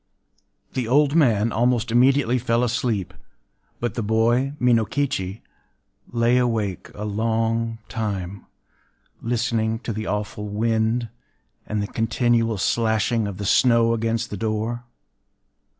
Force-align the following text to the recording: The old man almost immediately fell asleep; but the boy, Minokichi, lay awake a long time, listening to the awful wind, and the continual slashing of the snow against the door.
The 0.73 0.87
old 0.87 1.13
man 1.13 1.51
almost 1.51 1.91
immediately 1.91 2.39
fell 2.39 2.63
asleep; 2.63 3.13
but 3.79 3.93
the 3.93 4.01
boy, 4.01 4.53
Minokichi, 4.59 5.43
lay 6.07 6.39
awake 6.39 6.89
a 6.95 7.05
long 7.05 7.77
time, 7.87 8.47
listening 9.21 9.77
to 9.81 9.93
the 9.93 10.07
awful 10.07 10.47
wind, 10.47 11.09
and 11.67 11.83
the 11.83 11.87
continual 11.87 12.57
slashing 12.57 13.27
of 13.27 13.37
the 13.37 13.45
snow 13.45 13.93
against 13.93 14.31
the 14.31 14.37
door. 14.37 14.85